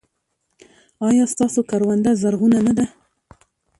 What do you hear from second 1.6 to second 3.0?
کرونده زرغونه نه ده؟